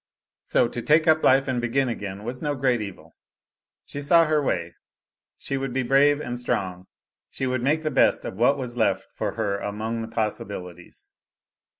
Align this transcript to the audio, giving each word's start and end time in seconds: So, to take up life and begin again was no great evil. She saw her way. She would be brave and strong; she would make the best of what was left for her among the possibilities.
So, 0.45 0.67
to 0.67 0.81
take 0.81 1.07
up 1.07 1.23
life 1.23 1.47
and 1.47 1.61
begin 1.61 1.87
again 1.87 2.23
was 2.23 2.41
no 2.41 2.55
great 2.55 2.81
evil. 2.81 3.13
She 3.85 4.01
saw 4.01 4.25
her 4.25 4.41
way. 4.41 4.73
She 5.37 5.57
would 5.57 5.73
be 5.73 5.83
brave 5.83 6.19
and 6.19 6.39
strong; 6.39 6.87
she 7.29 7.45
would 7.45 7.61
make 7.61 7.83
the 7.83 7.91
best 7.91 8.25
of 8.25 8.39
what 8.39 8.57
was 8.57 8.75
left 8.75 9.11
for 9.13 9.33
her 9.33 9.59
among 9.59 10.01
the 10.01 10.07
possibilities. 10.07 11.07